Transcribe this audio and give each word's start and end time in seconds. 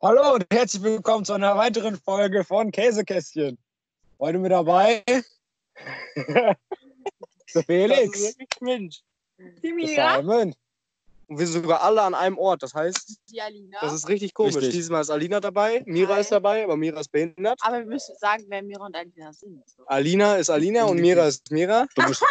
Hallo 0.00 0.34
und 0.34 0.46
herzlich 0.52 0.82
willkommen 0.82 1.24
zu 1.24 1.32
einer 1.32 1.56
weiteren 1.56 1.96
Folge 1.96 2.44
von 2.44 2.70
Käsekästchen. 2.70 3.58
Heute 4.20 4.38
mit 4.38 4.52
dabei 4.52 5.02
der 6.16 6.56
Felix. 7.66 8.36
Die 9.38 9.72
Mira. 9.72 10.16
Simon. 10.18 10.54
Und 11.26 11.38
wir 11.38 11.46
sind 11.48 11.62
sogar 11.62 11.82
alle 11.82 12.00
an 12.02 12.14
einem 12.14 12.38
Ort. 12.38 12.62
Das 12.62 12.74
heißt, 12.74 13.18
Die 13.30 13.42
Alina. 13.42 13.78
das 13.80 13.92
ist 13.92 14.08
richtig 14.08 14.34
komisch. 14.34 14.54
Richtig. 14.54 14.74
Diesmal 14.74 15.02
ist 15.02 15.10
Alina 15.10 15.40
dabei, 15.40 15.82
Mira 15.84 16.14
Hi. 16.14 16.20
ist 16.20 16.30
dabei, 16.30 16.62
aber 16.62 16.76
Mira 16.76 17.00
ist 17.00 17.10
behindert. 17.10 17.58
Aber 17.62 17.78
wir 17.80 17.86
müssen 17.86 18.14
sagen, 18.18 18.44
wer 18.48 18.62
Mira 18.62 18.86
und 18.86 18.94
Alina 18.96 19.32
sind. 19.32 19.64
Alina 19.86 20.36
ist 20.36 20.48
Alina 20.48 20.84
und 20.84 21.00
Mira 21.00 21.26
ist 21.26 21.50
Mira. 21.50 21.86
Du 21.96 22.06
bist 22.06 22.22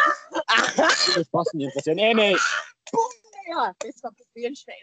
Spasten, 1.26 1.58
die 1.60 1.66
interessieren 1.66 1.98
eh 1.98 2.14
nicht. 2.14 2.40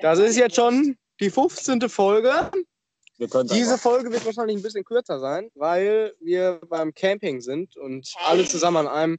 Das 0.02 0.20
ist 0.20 0.38
jetzt 0.38 0.56
schon 0.56 0.98
die 1.20 1.30
15. 1.32 1.90
Folge. 1.90 2.52
Wir 3.18 3.30
können 3.30 3.50
Diese 3.50 3.78
Folge 3.78 4.12
wird 4.12 4.26
wahrscheinlich 4.26 4.58
ein 4.58 4.62
bisschen 4.62 4.84
kürzer 4.84 5.20
sein, 5.20 5.50
weil 5.56 6.14
wir 6.20 6.60
beim 6.68 6.94
Camping 6.94 7.40
sind 7.42 7.78
und 7.78 8.14
alle 8.26 8.46
zusammen 8.46 8.78
an 8.78 8.88
einem. 8.88 9.18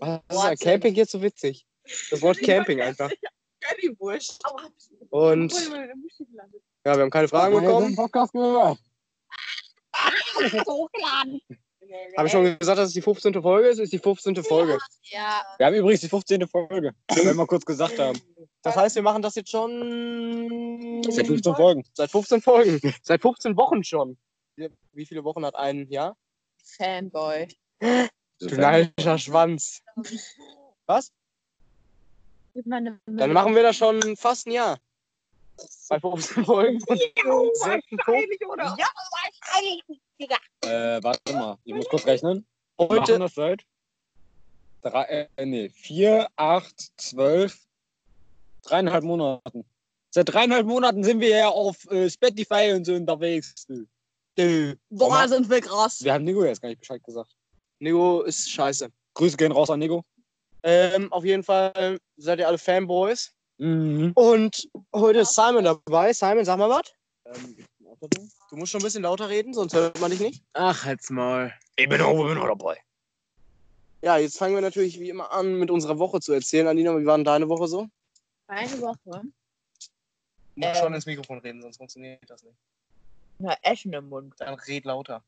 Was 0.00 0.20
ist 0.28 0.44
an 0.44 0.56
Camping 0.56 0.94
jetzt 0.94 1.12
so 1.12 1.22
witzig? 1.22 1.66
Das 2.10 2.20
Wort 2.22 2.38
Camping 2.38 2.80
einfach. 2.80 3.10
Currywurst. 3.60 4.42
Und 5.10 5.52
ja, 6.84 6.96
wir 6.96 7.02
haben 7.02 7.10
keine 7.10 7.28
Fragen 7.28 7.54
bekommen. 7.54 7.94
Podcast 7.94 8.32
gehört. 8.32 8.78
Hochgeladen. 10.66 11.40
Habe 12.16 12.26
ich 12.26 12.32
schon 12.32 12.58
gesagt, 12.58 12.78
dass 12.78 12.88
es 12.88 12.94
die 12.94 13.02
15. 13.02 13.40
Folge 13.40 13.68
ist? 13.68 13.78
Ist 13.78 13.92
die 13.92 13.98
15. 13.98 14.42
Folge. 14.42 14.78
Ja. 15.04 15.42
Wir 15.58 15.66
haben 15.66 15.74
übrigens 15.74 16.00
die 16.00 16.08
15. 16.08 16.48
Folge, 16.48 16.92
die 17.10 17.24
wir 17.24 17.34
mal 17.34 17.46
kurz 17.46 17.64
gesagt 17.64 17.98
haben. 17.98 18.18
Das 18.64 18.76
heißt, 18.76 18.94
wir 18.96 19.02
machen 19.02 19.20
das 19.20 19.34
jetzt 19.34 19.50
schon 19.50 21.02
sind 21.08 21.26
15 21.26 21.54
Folgen. 21.54 21.84
seit 21.92 22.10
15 22.10 22.40
Folgen. 22.40 22.80
Seit 23.02 23.20
15 23.20 23.56
Wochen 23.56 23.84
schon. 23.84 24.16
Wie 24.92 25.04
viele 25.06 25.22
Wochen 25.22 25.44
hat 25.44 25.54
ein 25.54 25.86
Jahr? 25.90 26.16
Fanboy. 26.78 27.46
Du 27.80 28.56
neidiger 28.56 29.18
Schwanz. 29.18 29.82
Was? 30.86 31.12
Dann 32.54 33.32
machen 33.32 33.54
wir 33.54 33.62
das 33.62 33.76
schon 33.76 34.16
fast 34.16 34.46
ein 34.46 34.52
Jahr. 34.52 34.78
Bei 35.88 36.00
15 36.00 36.44
Folgen. 36.44 36.80
Folgen. 37.24 37.98
oder? 38.48 38.76
Ja, 38.78 38.88
Äh, 40.62 41.02
warte 41.02 41.32
mal, 41.34 41.58
ich 41.64 41.74
muss 41.74 41.88
kurz 41.88 42.06
rechnen. 42.06 42.46
Wir 42.78 42.86
machen 42.86 43.00
Heute, 43.00 43.18
das 43.18 43.34
seit 43.34 43.64
drei, 44.84 45.28
äh, 45.36 45.46
nee, 45.46 45.68
vier, 45.68 46.28
acht, 46.36 46.92
zwölf, 46.96 47.63
dreieinhalb 48.64 49.04
Monaten. 49.04 49.64
Seit 50.10 50.28
dreieinhalb 50.32 50.66
Monaten 50.66 51.02
sind 51.02 51.20
wir 51.20 51.28
ja 51.28 51.48
auf 51.48 51.90
äh, 51.90 52.08
Spotify 52.08 52.72
und 52.74 52.84
so 52.84 52.94
unterwegs. 52.94 53.66
Dö. 54.38 54.74
Boah, 54.90 55.28
sind 55.28 55.48
wir 55.50 55.60
krass. 55.60 56.02
Wir 56.02 56.12
haben 56.12 56.24
Nico 56.24 56.44
jetzt 56.44 56.62
gar 56.62 56.68
nicht 56.68 56.80
Bescheid 56.80 57.02
gesagt. 57.02 57.34
Nico 57.78 58.22
ist 58.22 58.50
scheiße. 58.50 58.88
Grüße 59.14 59.36
gehen 59.36 59.52
raus 59.52 59.70
an 59.70 59.80
Nico. 59.80 60.04
Ähm, 60.62 61.12
auf 61.12 61.24
jeden 61.24 61.42
Fall 61.42 61.98
seid 62.16 62.38
ihr 62.38 62.48
alle 62.48 62.58
Fanboys. 62.58 63.32
Mhm. 63.58 64.12
Und 64.14 64.68
heute 64.94 65.20
ist 65.20 65.34
Simon 65.34 65.64
dabei. 65.64 66.12
Simon, 66.12 66.44
sag 66.44 66.58
mal 66.58 66.70
was. 66.70 66.92
Ähm, 67.26 67.56
Du 68.50 68.56
musst 68.56 68.72
schon 68.72 68.80
ein 68.80 68.84
bisschen 68.84 69.02
lauter 69.02 69.28
reden, 69.28 69.54
sonst 69.54 69.74
hört 69.74 70.00
man 70.00 70.10
dich 70.10 70.20
nicht. 70.20 70.42
Ach, 70.52 70.84
halt's 70.84 71.10
mal. 71.10 71.52
Ich 71.76 71.88
bin 71.88 72.00
auch, 72.00 72.14
bin 72.26 72.38
auch 72.38 72.46
dabei. 72.46 72.78
Ja, 74.02 74.18
jetzt 74.18 74.38
fangen 74.38 74.54
wir 74.54 74.60
natürlich 74.60 75.00
wie 75.00 75.08
immer 75.08 75.32
an, 75.32 75.58
mit 75.58 75.70
unserer 75.70 75.98
Woche 75.98 76.20
zu 76.20 76.32
erzählen. 76.32 76.66
Alina, 76.66 76.96
wie 76.98 77.06
war 77.06 77.16
denn 77.16 77.24
deine 77.24 77.48
Woche 77.48 77.66
so? 77.68 77.88
Eine 78.46 78.80
Woche. 78.80 78.96
Du 79.06 79.20
Ähm. 80.56 80.68
musst 80.68 80.80
schon 80.80 80.94
ins 80.94 81.06
Mikrofon 81.06 81.38
reden, 81.38 81.62
sonst 81.62 81.76
funktioniert 81.76 82.28
das 82.28 82.42
nicht. 82.42 82.56
Na, 83.38 83.56
Eschen 83.62 83.92
im 83.92 84.08
Mund. 84.08 84.34
Dann 84.38 84.54
red 84.54 84.84
lauter. 84.84 85.24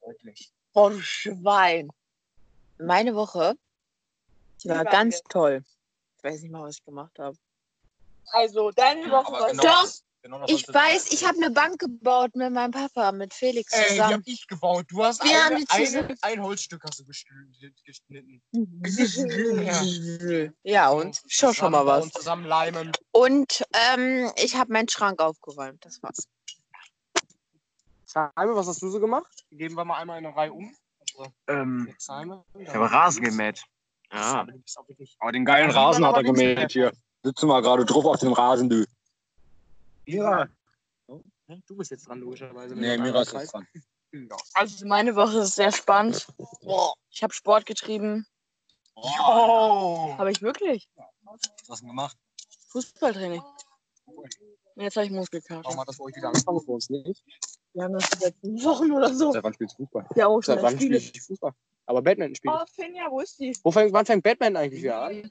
Deutlich. 0.00 0.52
Oh, 0.72 0.90
Schwein. 0.98 1.90
Meine 2.78 3.14
Woche, 3.14 3.56
die 4.62 4.68
war 4.68 4.84
ganz 4.84 5.22
toll. 5.28 5.64
Ich 6.18 6.24
weiß 6.24 6.42
nicht 6.42 6.50
mal, 6.50 6.62
was 6.64 6.78
ich 6.78 6.84
gemacht 6.84 7.16
habe. 7.18 7.36
Also, 8.32 8.70
deine 8.72 9.10
Woche 9.10 9.32
war 9.32 9.50
genau. 9.50 9.62
Doch, 9.62 9.92
Genau 10.24 10.40
das 10.40 10.50
ich 10.50 10.66
weiß, 10.66 11.12
ich 11.12 11.22
habe 11.26 11.36
eine 11.36 11.50
Bank 11.50 11.78
gebaut 11.78 12.34
mit 12.34 12.50
meinem 12.50 12.70
Papa, 12.70 13.12
mit 13.12 13.34
Felix 13.34 13.70
Ey, 13.74 13.82
die 13.82 13.88
zusammen. 13.90 14.14
hab 14.14 14.20
ich 14.24 14.46
gebaut. 14.46 14.86
Du 14.88 15.04
hast 15.04 15.22
Wir 15.22 15.44
haben 15.44 15.56
eine, 15.56 15.64
die 15.66 15.96
eine, 15.98 16.16
ein 16.22 16.42
Holzstück 16.42 16.82
hast 16.82 16.98
du 17.00 17.04
geschn- 17.04 17.74
geschnitten. 17.84 18.42
Ja, 20.62 20.88
und? 20.88 21.20
Schon 21.28 21.52
schon 21.52 21.72
mal 21.72 21.84
was. 21.84 22.04
Und 22.04 22.14
zusammen 22.14 22.46
leimen. 22.46 22.92
Und 23.12 23.64
ähm, 23.92 24.32
ich 24.42 24.56
habe 24.56 24.72
meinen 24.72 24.88
Schrank 24.88 25.20
aufgeräumt. 25.20 25.84
Das 25.84 26.02
war's. 26.02 26.26
Simon, 28.06 28.56
was 28.56 28.66
hast 28.66 28.80
du 28.80 28.88
so 28.88 29.00
gemacht? 29.00 29.44
Geben 29.50 29.74
wir 29.74 29.84
mal 29.84 29.98
einmal 29.98 30.18
in 30.20 30.24
eine 30.24 30.34
Reihe 30.34 30.54
um. 30.54 30.74
Unsere 31.00 31.34
Ähm, 31.48 31.94
Simon. 31.98 32.42
ich 32.58 32.68
habe 32.70 32.90
Rasen 32.90 33.22
gemäht. 33.22 33.62
Ja. 34.10 34.46
Aber 35.18 35.32
den 35.32 35.44
geilen 35.44 35.68
Ja, 35.70 35.82
Rasen 35.84 36.06
hat 36.06 36.16
er 36.16 36.22
gemäht 36.22 36.72
hier. 36.72 36.92
Sitzen 37.22 37.46
wir 37.46 37.60
gerade 37.60 37.84
drauf 37.84 38.06
auf 38.06 38.20
dem 38.20 38.32
Rasen, 38.32 38.70
du. 38.70 38.86
Ja. 40.06 40.48
Du 41.66 41.76
bist 41.76 41.90
jetzt 41.90 42.08
dran, 42.08 42.20
logischerweise. 42.20 42.74
Nee, 42.74 42.96
Mira 42.98 43.22
ist 43.22 43.32
jetzt 43.32 43.52
dran. 43.52 43.66
Ja. 44.12 44.36
Also, 44.54 44.86
meine 44.86 45.14
Woche 45.16 45.38
ist 45.38 45.56
sehr 45.56 45.72
spannend. 45.72 46.26
Ich 47.10 47.22
habe 47.22 47.32
Sport 47.34 47.66
getrieben. 47.66 48.26
Oh. 48.94 50.14
Habe 50.16 50.30
ich 50.30 50.40
wirklich? 50.40 50.88
Was 51.24 51.40
hast 51.68 51.82
du 51.82 51.86
gemacht? 51.88 52.16
Fußballtraining. 52.68 53.42
Und 54.06 54.82
jetzt 54.82 54.96
habe 54.96 55.06
ich 55.06 55.10
Warum 55.10 55.20
Muskelkater. 55.20 55.76
hat 55.76 55.88
das 55.88 55.98
bei 55.98 56.04
euch 56.04 56.16
wieder 56.16 56.28
angefangen 56.28 56.60
für 56.60 56.72
uns 56.72 56.90
nicht? 56.90 57.24
Wir 57.72 57.84
haben 57.84 57.94
das 57.94 58.08
seit 58.18 58.34
Wochen 58.42 58.92
oder 58.92 59.12
so. 59.12 59.32
Seit 59.32 59.42
wann 59.42 59.54
spielst 59.54 59.78
du 59.78 59.84
Fußball? 59.84 60.06
Ja, 60.14 60.26
auch 60.28 60.42
Seit 60.42 60.56
schon. 60.56 60.64
wann 60.64 60.74
spiele 60.78 60.96
ich 60.98 61.20
Fußball? 61.22 61.52
Aber 61.86 62.02
Badminton 62.02 62.34
spiele 62.36 62.54
ich. 62.54 62.60
Oh, 62.60 62.66
Finja, 62.82 63.10
wo 63.10 63.20
ist 63.20 63.38
die? 63.38 63.56
Wo 63.62 63.70
fängt, 63.70 63.92
wann 63.92 64.06
fängt 64.06 64.22
Batman 64.22 64.56
eigentlich 64.56 64.82
wieder 64.82 65.02
an? 65.02 65.30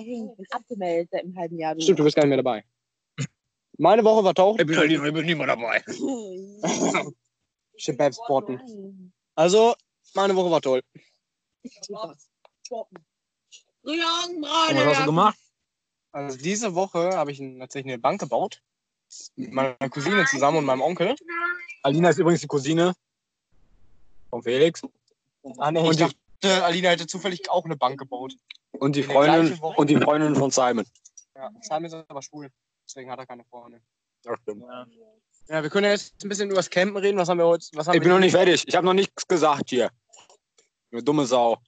Ich 0.00 0.06
bin 0.06 0.46
abgemeldet 0.50 1.10
seit 1.12 1.24
einem 1.24 1.36
halben 1.36 1.58
Jahr. 1.58 1.78
Stimmt, 1.78 1.98
du 1.98 2.04
bist 2.04 2.16
gar 2.16 2.22
nicht 2.22 2.30
mehr 2.30 2.38
dabei. 2.38 2.64
Meine 3.78 4.04
Woche 4.04 4.24
war 4.24 4.34
tauchen. 4.34 4.60
Ich 4.60 4.66
bin, 4.66 4.76
halt 4.76 4.88
nicht, 4.88 5.02
ich 5.02 5.12
bin 5.12 5.26
nicht 5.26 5.36
mehr 5.36 5.46
dabei. 5.46 5.82
Sporten. 7.76 9.12
Also, 9.34 9.74
meine 10.14 10.36
Woche 10.36 10.50
war 10.50 10.60
toll. 10.60 10.82
Was 11.82 12.28
hast 13.84 15.00
du 15.00 15.04
gemacht? 15.06 15.38
Also 16.12 16.38
diese 16.38 16.74
Woche 16.74 17.16
habe 17.16 17.32
ich 17.32 17.38
tatsächlich 17.58 17.92
eine 17.92 18.00
Bank 18.00 18.20
gebaut. 18.20 18.62
Mit 19.34 19.52
meiner 19.52 19.76
Cousine 19.90 20.24
zusammen 20.26 20.58
und 20.58 20.64
meinem 20.64 20.80
Onkel. 20.80 21.16
Alina 21.82 22.10
ist 22.10 22.18
übrigens 22.18 22.40
die 22.40 22.46
Cousine 22.46 22.94
von 24.30 24.42
Felix. 24.42 24.82
Ah, 25.58 25.72
nee, 25.72 25.80
Und 25.80 25.90
ich 25.90 25.96
dachte, 25.98 26.64
Alina 26.64 26.90
hätte 26.90 27.06
zufällig 27.06 27.50
auch 27.50 27.64
eine 27.64 27.76
Bank 27.76 27.98
gebaut. 27.98 28.34
Und 28.72 28.94
die 28.96 29.02
Freundin, 29.02 29.58
und 29.58 29.90
die 29.90 29.96
Freundin 29.96 30.36
von 30.36 30.50
Simon. 30.50 30.86
Ja, 31.34 31.50
Simon 31.60 31.84
ist 31.86 31.94
aber 31.94 32.22
schwul. 32.22 32.50
Deswegen 32.86 33.10
hat 33.10 33.18
er 33.18 33.26
keine 33.26 33.44
Freundin. 33.44 33.80
Ja, 34.24 34.36
stimmt. 34.42 34.64
Ja, 35.48 35.62
wir 35.62 35.70
können 35.70 35.84
ja 35.84 35.90
jetzt 35.90 36.22
ein 36.24 36.28
bisschen 36.28 36.48
über 36.48 36.56
das 36.56 36.70
Campen 36.70 36.96
reden. 36.96 37.18
Was 37.18 37.28
haben 37.28 37.38
wir 37.38 37.46
heute? 37.46 37.66
Was 37.74 37.86
haben 37.86 37.94
Ich 37.94 38.00
bin 38.00 38.10
noch 38.10 38.18
nicht 38.18 38.32
fertig. 38.32 38.66
Ich 38.66 38.74
habe 38.74 38.86
noch 38.86 38.94
nichts 38.94 39.26
gesagt 39.26 39.70
hier. 39.70 39.90
Du 40.90 41.02
dumme 41.02 41.26
Sau. 41.26 41.58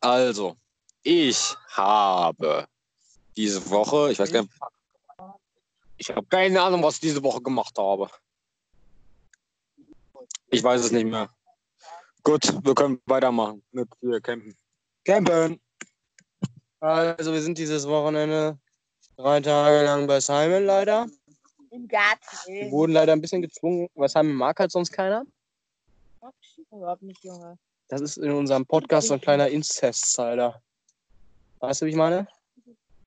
Also, 0.00 0.56
ich 1.02 1.56
habe 1.68 2.68
diese 3.36 3.70
Woche, 3.70 4.12
ich 4.12 4.18
weiß 4.18 4.30
gar 4.30 4.42
nicht, 4.42 4.52
ich 5.96 6.10
habe 6.10 6.26
keine 6.26 6.60
Ahnung, 6.62 6.82
was 6.82 6.94
ich 6.94 7.00
diese 7.00 7.22
Woche 7.22 7.40
gemacht 7.40 7.76
habe. 7.78 8.08
Ich 10.48 10.62
weiß 10.62 10.84
es 10.84 10.92
nicht 10.92 11.06
mehr. 11.06 11.28
Gut, 12.22 12.42
wir 12.64 12.74
können 12.74 13.00
weitermachen 13.06 13.64
mit 13.72 13.88
hier 14.00 14.20
campen. 14.20 14.56
Campen. 15.04 15.60
Also, 16.80 17.32
wir 17.32 17.42
sind 17.42 17.58
dieses 17.58 17.88
Wochenende 17.88 18.58
drei 19.16 19.40
Tage 19.40 19.84
lang 19.84 20.06
bei 20.06 20.20
Simon 20.20 20.64
leider. 20.64 21.06
Im 21.70 21.88
Garten. 21.88 22.20
Wir 22.46 22.70
wurden 22.70 22.92
leider 22.92 23.12
ein 23.12 23.20
bisschen 23.20 23.42
gezwungen, 23.42 23.88
weil 23.94 24.08
Simon 24.08 24.34
mag 24.34 24.58
halt 24.60 24.70
sonst 24.70 24.92
keiner. 24.92 25.24
Überhaupt 26.70 27.02
nicht, 27.02 27.22
Junge. 27.24 27.58
Das 27.88 28.00
ist 28.00 28.16
in 28.16 28.30
unserem 28.32 28.64
Podcast 28.66 29.08
so 29.08 29.14
ein 29.14 29.20
kleiner 29.20 29.48
Inzest-Zeiler. 29.48 30.60
Weißt 31.60 31.82
du, 31.82 31.86
wie 31.86 31.90
ich 31.90 31.96
meine? 31.96 32.26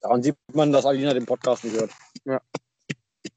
Daran 0.02 0.22
sieht 0.24 0.36
man, 0.54 0.72
dass 0.72 0.86
Alina 0.86 1.14
den 1.14 1.26
Podcast 1.26 1.64
nicht 1.64 1.76
hört. 1.76 1.92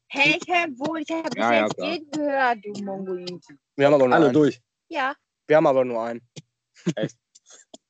Hey, 0.07 0.37
ich 0.41 0.47
hör 0.47 0.67
wohl, 0.77 1.01
ich 1.01 1.09
habe 1.09 1.29
bis 1.29 1.37
Ja, 1.37 1.53
ja, 1.53 1.63
jetzt 1.63 1.75
klar. 1.75 1.89
jeden 1.91 2.11
gehört, 2.11 2.57
du 2.65 2.83
Mongolit. 2.83 3.43
Wir 3.75 3.85
haben 3.87 3.93
aber 3.93 4.05
nur 4.07 4.15
Alle 4.15 4.25
einen. 4.25 4.33
durch. 4.33 4.61
Ja. 4.89 5.15
Wir 5.47 5.57
haben 5.57 5.67
aber 5.67 5.85
nur 5.85 6.01
einen. 6.03 6.21
Echt? 6.95 7.17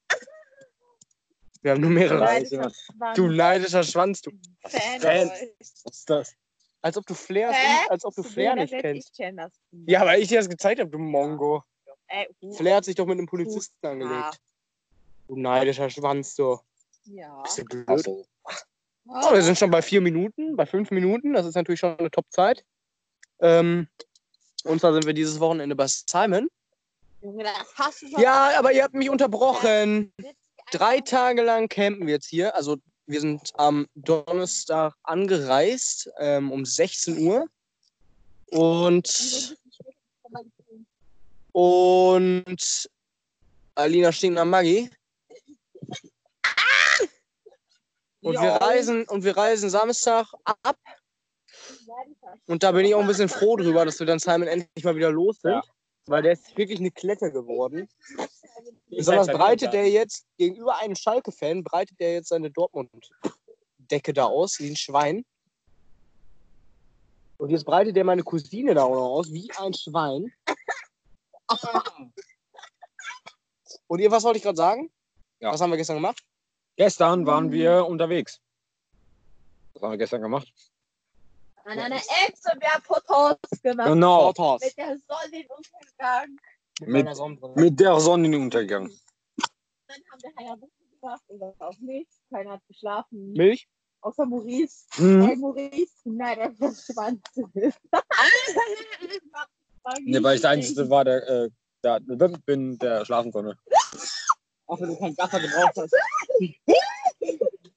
Wir 1.64 1.72
haben 1.72 1.82
nur 1.82 1.90
mehrere. 1.92 2.20
Nein. 2.20 3.14
Du 3.16 3.28
neidischer 3.28 3.84
Schwanz, 3.84 4.22
du. 4.22 4.32
Fanboy. 4.66 5.54
Was 5.60 5.86
ist 5.86 6.10
das? 6.10 6.36
Als 6.84 6.98
ob 6.98 7.06
du 7.06 7.14
Flair, 7.14 7.54
als 7.90 8.04
ob 8.06 8.16
du 8.16 8.24
Flair 8.24 8.56
nicht 8.56 8.74
kennst. 8.74 9.10
Ich 9.10 9.16
kenn 9.16 9.38
das. 9.38 9.52
Ja, 9.86 10.06
weil 10.06 10.22
ich 10.22 10.30
dir 10.30 10.40
das 10.40 10.50
gezeigt 10.50 10.80
habe, 10.80 10.90
du 10.90 10.98
Mongo. 10.98 11.64
Ey, 12.08 12.28
uh, 12.42 12.54
Flair 12.54 12.78
hat 12.78 12.86
sich 12.86 12.96
doch 12.96 13.06
mit 13.06 13.18
einem 13.18 13.28
Polizisten 13.28 13.86
angelegt. 13.86 14.40
Du 15.28 15.38
neidischer 15.38 15.90
Schwanz, 15.90 16.36
du. 16.36 16.60
Ja. 17.06 17.42
Bist 17.44 17.60
du 17.60 17.66
blöd? 17.66 17.86
Ach 17.88 17.98
so. 18.00 18.26
Oh, 19.08 19.34
wir 19.34 19.42
sind 19.42 19.58
schon 19.58 19.72
bei 19.72 19.82
vier 19.82 20.02
Minuten, 20.02 20.56
bei 20.56 20.66
fünf 20.66 20.92
Minuten. 20.92 21.34
Das 21.34 21.46
ist 21.46 21.56
natürlich 21.56 21.80
schon 21.80 21.98
eine 21.98 22.12
Top-Zeit. 22.12 22.64
Ähm, 23.40 23.88
und 24.64 24.80
zwar 24.80 24.94
sind 24.94 25.06
wir 25.06 25.14
dieses 25.14 25.40
Wochenende 25.40 25.76
bei 25.76 25.88
Simon. 25.88 26.50
Junge, 27.22 27.44
das 27.44 27.54
hast 27.76 28.02
du 28.02 28.10
schon. 28.10 28.22
Ja, 28.22 28.58
aber 28.58 28.72
ihr 28.72 28.84
habt 28.84 28.94
mich 28.94 29.10
unterbrochen. 29.10 30.14
Drei 30.72 31.00
Tage 31.00 31.42
lang 31.42 31.68
campen 31.68 32.08
wir 32.08 32.14
jetzt 32.16 32.28
hier. 32.28 32.56
Also 32.56 32.78
wir 33.06 33.20
sind 33.20 33.52
am 33.56 33.88
Donnerstag 33.96 34.94
angereist 35.04 36.10
um, 36.20 36.52
um 36.52 36.66
16 36.66 37.18
Uhr. 37.20 37.48
Und, 38.48 39.58
und 41.52 42.90
Alina 43.76 44.12
stinkt 44.12 44.36
nach 44.36 44.46
Maggi. 44.46 44.90
Und 48.22 48.34
wir 48.34 48.52
reisen 48.52 49.08
und 49.08 49.24
wir 49.24 49.36
reisen 49.36 49.70
Samstag 49.70 50.28
ab. 50.44 50.78
Und 52.46 52.64
da 52.64 52.72
bin 52.72 52.86
ich 52.86 52.94
auch 52.94 53.02
ein 53.02 53.08
bisschen 53.08 53.30
froh 53.30 53.58
drüber, 53.58 53.84
dass 53.84 54.00
wir 54.00 54.06
dann 54.06 54.20
Simon 54.20 54.48
endlich 54.48 54.86
mal 54.86 54.96
wieder 54.96 55.12
los 55.12 55.42
sind. 55.42 55.62
Weil 56.06 56.24
der 56.24 56.34
ist 56.34 56.56
wirklich 56.58 56.80
eine 56.80 56.92
Klette 56.92 57.32
geworden. 57.32 57.88
Besonders 58.96 59.28
breitet 59.28 59.74
der 59.74 59.90
jetzt 59.90 60.26
gegenüber 60.38 60.78
einem 60.80 60.96
Schalke-Fan, 60.96 61.64
breitet 61.64 62.00
der 62.00 62.14
jetzt 62.14 62.30
seine 62.30 62.52
Dortmund-Decke 62.52 64.14
da 64.14 64.26
aus, 64.26 64.60
wie 64.60 64.70
ein 64.70 64.76
Schwein. 64.76 65.26
Und 67.38 67.50
jetzt 67.50 67.66
breitet 67.66 67.96
der 67.96 68.04
meine 68.04 68.24
Cousine 68.24 68.76
da 68.76 68.84
auch 68.84 68.94
noch 68.94 69.10
aus, 69.10 69.32
wie 69.32 69.50
ein 69.58 69.74
Schwein. 69.74 70.32
Und 73.88 74.00
ihr, 74.00 74.12
was 74.12 74.24
wollte 74.24 74.38
ich 74.38 74.44
gerade 74.44 74.58
sagen? 74.58 74.92
Ja. 75.40 75.52
Was 75.52 75.62
haben 75.62 75.72
wir 75.72 75.78
gestern 75.78 75.96
gemacht? 75.98 76.22
Gestern 76.76 77.26
waren 77.26 77.52
wir 77.52 77.86
unterwegs. 77.86 78.40
Was 79.74 79.82
haben 79.82 79.92
wir 79.92 79.98
gestern 79.98 80.22
gemacht? 80.22 80.52
An 81.64 81.80
einer 81.80 81.96
Ex 81.96 82.42
und 82.52 82.62
wir 82.62 82.70
haben 82.70 82.84
Fotos 82.84 83.62
gemacht. 83.62 83.88
Genau. 83.88 84.28
Mit 84.28 84.78
der 84.78 84.98
Sonnenuntergang. 85.08 86.30
Mit- 86.30 86.40
meiner 86.40 86.51
Sonnenbrille. 87.16 87.54
Mit 87.56 87.80
der 87.80 88.00
Sonnenuntergang. 88.00 88.92
Dann 89.88 89.98
haben 90.12 90.22
wir 90.22 90.36
Hayabusa 90.38 90.72
gemacht 91.00 91.24
und 91.28 91.40
das 91.40 91.60
auch 91.60 91.78
nicht. 91.80 92.12
Keiner 92.30 92.52
hat 92.52 92.62
geschlafen. 92.68 93.34
Milch? 93.34 93.68
Außer 94.02 94.26
Maurice. 94.26 94.86
Hm. 94.94 95.22
Hey 95.22 95.36
Maurice, 95.36 95.94
nein, 96.06 96.38
der 96.38 96.54
verschwand. 96.54 97.26
Ne, 100.04 100.22
weil 100.22 100.36
ich 100.36 100.42
der 100.42 100.52
Einzige 100.52 100.88
war, 100.92 101.04
der, 101.04 101.28
äh, 101.28 101.50
der 101.84 102.00
bin, 102.46 102.78
der 102.78 103.04
schlafen 103.04 103.32
konnte. 103.32 103.58
Auch 104.68 104.80
wenn 104.80 104.90
du 104.90 105.00
kein 105.00 105.16
Gasser 105.16 105.40
gebraucht 105.40 105.76
hast. 105.76 105.96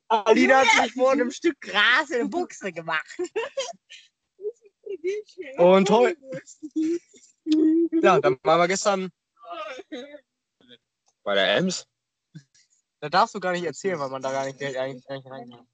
Alina 0.09 0.61
hat 0.61 0.85
sich 0.85 0.93
vor 0.93 1.13
einem 1.13 1.31
Stück 1.31 1.59
Gras 1.63 2.11
in 2.11 2.19
der 2.19 2.27
Buchse 2.27 2.73
gemacht. 2.73 3.09
Und 5.59 5.91
heute. 5.91 6.17
Ja, 8.03 8.21
dann 8.21 8.39
waren 8.43 8.61
wir 8.61 8.69
gestern. 8.69 9.11
Bei 11.23 11.35
der 11.35 11.57
Ems? 11.57 11.87
Da 13.01 13.09
darfst 13.09 13.35
du 13.35 13.41
gar 13.41 13.53
nicht 13.53 13.65
erzählen, 13.65 13.99
weil 13.99 14.09
man 14.09 14.23
da 14.23 14.33
gar 14.33 14.47
nicht, 14.47 14.61
eigentlich 14.63 15.07
gar 15.07 15.17
nicht 15.17 15.31
rein 15.31 15.51
darf. 15.51 15.67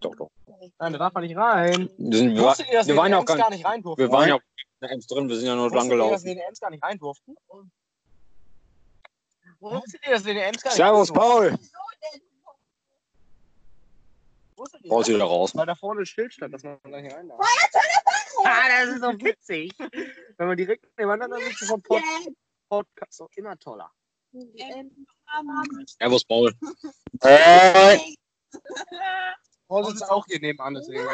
Doch, 0.00 0.14
doch. 0.14 0.30
Nein, 0.78 0.92
da 0.92 0.98
darf 0.98 1.12
man 1.12 1.24
nicht 1.24 1.36
rein. 1.36 1.90
Wir, 1.98 2.18
sind, 2.18 2.34
wir, 2.34 2.42
war, 2.42 2.50
Wusstet 2.50 2.68
ihr, 2.68 2.74
dass 2.74 2.86
wir 2.86 2.94
wir, 2.94 2.98
waren 3.00 3.12
in 3.12 3.12
ja 3.12 3.18
der 3.18 3.18
auch 3.18 3.28
Ems 3.28 3.28
gar 3.28 3.36
gar 3.38 3.50
nicht 3.50 3.64
rein 3.64 3.82
durften? 3.82 4.02
wir 4.02 4.10
waren 4.12 4.28
ja 4.28 4.34
auch 4.36 4.40
in 4.40 4.80
der 4.80 4.90
Ems 4.92 5.06
drin, 5.06 5.28
wir 5.28 5.36
sind 5.36 5.46
ja 5.46 5.54
nur 5.56 5.70
lang 5.70 5.90
Wusstet 5.90 5.92
ihr, 5.92 5.98
dass 5.98 6.22
gelaufen. 6.22 6.24
wir 6.24 6.32
in 6.32 6.38
der 6.38 6.48
Ems 6.48 6.60
gar 6.60 6.70
nicht 6.70 6.82
rein 6.84 6.98
durften? 6.98 7.36
Wusstet 9.60 10.06
ihr, 10.06 10.12
dass 10.12 10.24
wir 10.24 10.32
in 10.32 10.38
der 10.38 10.48
Ems 10.48 10.62
gar 10.62 10.70
nicht 10.70 10.76
Servus, 10.76 11.10
rein 11.10 11.14
durften? 11.16 11.70
Paul! 11.72 12.20
Wusstet 14.56 14.84
ihr 14.84 14.90
Raus 14.90 15.06
das? 15.06 15.14
wieder 15.14 15.24
raus. 15.24 15.56
Weil 15.56 15.66
da 15.66 15.74
vorne 15.74 16.00
ein 16.00 16.06
Schild 16.06 16.32
stand, 16.32 16.54
dass 16.54 16.62
man 16.62 16.78
da 16.84 17.00
nicht 17.00 17.14
rein 17.14 17.28
darf. 17.28 17.40
Ah, 18.44 18.68
das 18.68 18.94
ist 18.94 19.00
so 19.00 19.12
witzig. 19.20 19.72
Wenn 20.38 20.46
man 20.46 20.56
direkt 20.56 20.86
nebeneinander 20.96 21.38
sitzt, 21.40 21.62
ist 21.62 21.82
Pod 21.82 22.02
Podcast 22.68 23.20
doch 23.20 23.30
immer 23.34 23.58
toller. 23.58 23.90
Servus, 25.98 26.24
Paul. 26.24 26.54
Paul 29.66 29.84
sitzt 29.86 30.08
auch 30.08 30.24
hier 30.26 30.38
nebenan, 30.40 30.74
deswegen. 30.74 31.04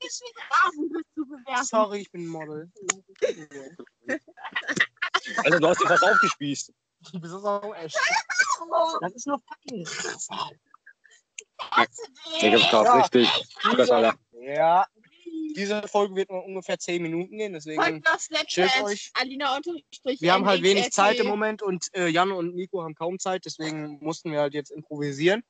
witzig. 0.00 0.34
Sorry, 1.62 2.00
ich 2.00 2.10
bin 2.10 2.22
ein 2.22 2.26
Model. 2.26 2.72
Alter, 5.36 5.60
du 5.60 5.68
hast 5.68 5.80
dich 5.80 5.88
fast 5.88 6.02
aufgespießt. 6.02 6.72
Du 7.12 7.20
bist 7.20 7.34
auch 7.34 7.74
echt. 7.76 7.96
Das 9.00 9.12
ist 9.14 9.26
nur 9.26 9.38
fucking 9.38 9.86
Ich 12.40 12.52
hab's 12.52 12.70
grad 12.70 12.84
Ja. 12.86 13.00
richtig. 13.00 13.28
Stress, 13.58 13.90
Alter. 13.90 14.14
Ja. 14.32 14.86
Diese 15.56 15.82
Folge 15.88 16.14
wird 16.14 16.30
nur 16.30 16.44
ungefähr 16.44 16.78
10 16.78 17.02
Minuten 17.02 17.36
gehen, 17.36 17.52
deswegen. 17.52 18.02
Chillt 18.46 18.70
euch. 18.82 19.10
Alina 19.14 19.56
unterstrich. 19.56 20.20
Wir 20.20 20.32
haben 20.32 20.46
halt 20.46 20.62
wenig. 20.62 20.92
Zeit 20.92 21.18
im 21.18 21.26
Moment 21.26 21.62
und 21.62 21.86
äh, 21.94 22.06
Jan 22.08 22.30
und 22.30 22.54
Nico 22.54 22.82
haben 22.82 22.94
kaum 22.94 23.18
Zeit, 23.18 23.44
deswegen 23.44 23.98
mussten 24.00 24.30
wir 24.32 24.40
halt 24.40 24.54
jetzt 24.54 24.70
improvisieren. 24.70 25.42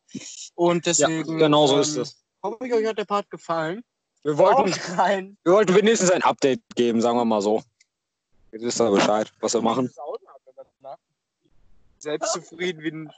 Und 0.55 0.87
Ja, 0.87 0.93
deswegen. 1.07 1.39
genau 1.39 1.67
so 1.67 1.75
ähm, 1.75 1.81
ist 1.83 1.97
es. 1.97 2.25
Hoffe 2.43 2.67
ich, 2.67 2.73
euch 2.73 2.87
hat 2.87 2.99
der 2.99 3.05
Part 3.05 3.31
gefallen. 3.31 3.83
Wir 4.23 4.37
wollten, 4.39 4.73
rein. 4.97 5.37
wir 5.45 5.53
wollten 5.53 5.75
wenigstens 5.75 6.11
ein 6.11 6.23
Update 6.23 6.61
geben, 6.75 7.01
sagen 7.01 7.17
wir 7.19 7.25
mal 7.25 7.41
so. 7.43 7.63
Jetzt 8.53 8.63
wisst 8.63 8.81
ihr 8.81 8.91
Bescheid, 8.91 9.31
was 9.41 9.55
wir 9.55 9.63
machen. 9.63 9.91
Selbstzufrieden 11.99 12.83
wie 12.83 12.91
ein. 12.91 13.13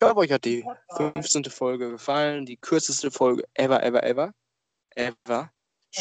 Ich 0.00 0.06
hoffe, 0.06 0.16
euch 0.16 0.30
hat 0.30 0.44
die 0.44 0.64
15. 0.96 1.44
Folge 1.46 1.90
gefallen. 1.90 2.46
Die 2.46 2.56
kürzeste 2.56 3.10
Folge 3.10 3.42
ever, 3.54 3.82
ever, 3.82 4.02
ever. 4.04 4.32
Ever. 4.94 5.50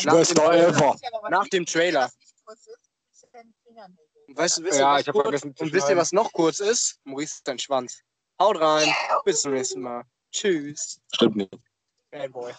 Nach 0.04 0.24
dem, 0.26 0.38
ever. 0.38 0.96
nach 1.32 1.48
dem 1.48 1.66
Trailer. 1.66 2.12
Weißt 4.28 4.58
du, 4.60 4.64
wisst 4.64 4.76
ihr, 4.76 4.82
Ja, 4.82 4.94
was 4.94 5.02
ich 5.02 5.08
hab 5.08 5.14
kurz- 5.14 5.24
vergessen 5.26 5.56
zu 5.56 5.64
Und 5.64 5.74
wisst 5.74 5.90
ihr, 5.90 5.98
was 5.98 6.12
noch 6.12 6.32
kurz 6.32 6.60
ist? 6.60 7.00
Maurice 7.06 7.36
ist 7.38 7.48
dein 7.48 7.58
Schwanz. 7.58 8.02
Haut 8.40 8.60
rein. 8.60 8.88
Bis 9.26 9.42
zum 9.42 9.54
nächsten 9.54 9.82
Mal. 9.82 10.04
Tschüss. 10.32 11.00
Stimmt 11.14 11.38
nicht. 11.38 11.56
Bad 12.12 12.32
boy. 12.32 12.54